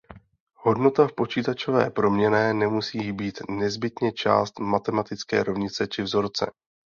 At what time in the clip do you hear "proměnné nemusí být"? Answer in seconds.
1.89-3.39